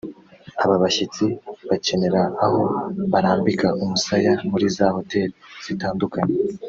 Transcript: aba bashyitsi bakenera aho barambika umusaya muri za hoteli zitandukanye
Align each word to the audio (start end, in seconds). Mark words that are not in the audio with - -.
aba 0.63 0.75
bashyitsi 0.83 1.25
bakenera 1.69 2.21
aho 2.45 2.61
barambika 3.11 3.67
umusaya 3.83 4.31
muri 4.49 4.65
za 4.75 4.87
hoteli 4.95 5.33
zitandukanye 5.67 6.35